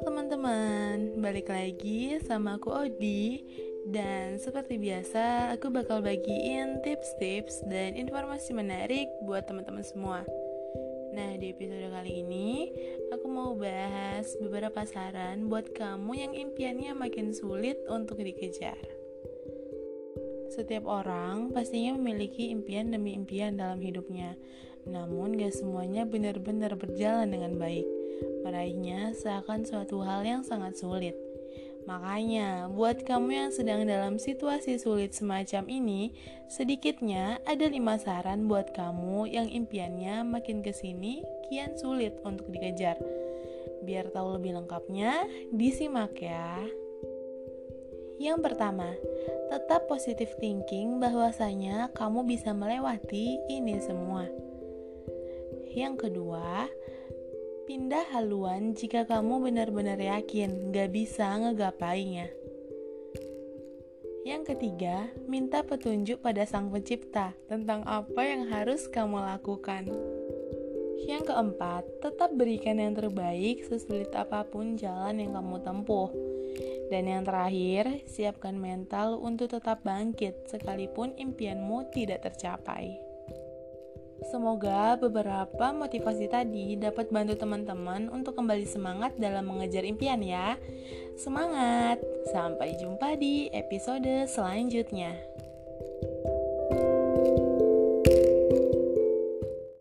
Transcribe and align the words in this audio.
teman-teman, 0.00 1.20
balik 1.20 1.52
lagi 1.52 2.16
sama 2.24 2.56
aku 2.56 2.72
Odi. 2.72 3.44
Dan 3.84 4.40
seperti 4.40 4.80
biasa, 4.80 5.52
aku 5.52 5.68
bakal 5.68 6.00
bagiin 6.00 6.80
tips-tips 6.80 7.64
dan 7.68 7.96
informasi 7.96 8.56
menarik 8.56 9.08
buat 9.24 9.44
teman-teman 9.44 9.84
semua. 9.84 10.24
Nah, 11.12 11.36
di 11.36 11.52
episode 11.52 11.92
kali 11.92 12.24
ini, 12.24 12.72
aku 13.12 13.26
mau 13.28 13.52
bahas 13.52 14.32
beberapa 14.40 14.84
saran 14.88 15.52
buat 15.52 15.68
kamu 15.76 16.12
yang 16.16 16.32
impiannya 16.32 16.96
makin 16.96 17.36
sulit 17.36 17.76
untuk 17.88 18.24
dikejar. 18.24 18.80
Setiap 20.48 20.88
orang 20.88 21.52
pastinya 21.52 21.96
memiliki 21.96 22.48
impian 22.48 22.88
demi 22.88 23.12
impian 23.12 23.56
dalam 23.56 23.84
hidupnya, 23.84 24.32
namun 24.88 25.36
gak 25.36 25.56
semuanya 25.56 26.06
benar-benar 26.08 26.76
berjalan 26.76 27.28
dengan 27.28 27.56
baik. 27.56 27.88
Meraihnya 28.44 29.16
seakan 29.16 29.64
suatu 29.64 30.04
hal 30.04 30.24
yang 30.24 30.42
sangat 30.44 30.76
sulit. 30.76 31.16
Makanya, 31.88 32.68
buat 32.68 33.02
kamu 33.02 33.30
yang 33.32 33.50
sedang 33.50 33.88
dalam 33.88 34.20
situasi 34.20 34.76
sulit 34.76 35.16
semacam 35.16 35.64
ini, 35.66 36.12
sedikitnya 36.46 37.40
ada 37.48 37.66
lima 37.66 37.96
saran 37.96 38.46
buat 38.46 38.76
kamu 38.76 39.26
yang 39.26 39.48
impiannya 39.48 40.22
makin 40.22 40.60
ke 40.60 40.76
sini 40.76 41.24
kian 41.48 41.74
sulit 41.80 42.20
untuk 42.22 42.46
dikejar. 42.52 43.00
Biar 43.80 44.12
tahu 44.12 44.36
lebih 44.36 44.60
lengkapnya, 44.60 45.24
disimak 45.50 46.14
ya. 46.20 46.60
Yang 48.20 48.38
pertama, 48.44 48.92
tetap 49.48 49.88
positive 49.88 50.36
thinking 50.36 51.00
bahwasanya 51.00 51.88
kamu 51.96 52.28
bisa 52.28 52.52
melewati 52.52 53.40
ini 53.48 53.80
semua. 53.80 54.28
Yang 55.70 56.10
kedua, 56.10 56.66
pindah 57.70 58.10
haluan 58.10 58.74
jika 58.74 59.06
kamu 59.06 59.38
benar-benar 59.38 60.02
yakin 60.02 60.74
gak 60.74 60.90
bisa 60.90 61.30
ngegapainya. 61.38 62.26
Yang 64.26 64.52
ketiga, 64.54 65.06
minta 65.30 65.62
petunjuk 65.62 66.26
pada 66.26 66.42
Sang 66.42 66.74
Pencipta 66.74 67.38
tentang 67.46 67.86
apa 67.86 68.18
yang 68.26 68.50
harus 68.50 68.90
kamu 68.90 69.22
lakukan. 69.22 69.86
Yang 71.06 71.30
keempat, 71.30 71.86
tetap 72.02 72.34
berikan 72.34 72.82
yang 72.82 72.98
terbaik 72.98 73.62
sesulit 73.62 74.10
apa 74.10 74.42
pun 74.42 74.74
jalan 74.74 75.22
yang 75.22 75.38
kamu 75.38 75.62
tempuh. 75.62 76.10
Dan 76.90 77.06
yang 77.06 77.22
terakhir, 77.22 78.02
siapkan 78.10 78.58
mental 78.58 79.22
untuk 79.22 79.54
tetap 79.54 79.86
bangkit 79.86 80.50
sekalipun 80.50 81.14
impianmu 81.14 81.94
tidak 81.94 82.26
tercapai. 82.26 83.09
Semoga 84.28 85.00
beberapa 85.00 85.72
motivasi 85.72 86.28
tadi 86.28 86.76
dapat 86.76 87.08
bantu 87.08 87.40
teman-teman 87.40 88.12
untuk 88.12 88.36
kembali 88.36 88.68
semangat 88.68 89.16
dalam 89.16 89.48
mengejar 89.48 89.86
impian 89.88 90.20
ya. 90.20 90.60
Semangat! 91.16 92.04
Sampai 92.28 92.76
jumpa 92.76 93.16
di 93.16 93.48
episode 93.48 94.28
selanjutnya. 94.28 95.16